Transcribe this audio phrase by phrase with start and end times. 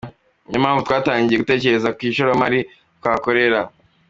[0.45, 2.59] Niyo mpamvu twatangiye gutekereza ku ishoramari
[2.97, 3.59] twahakorera.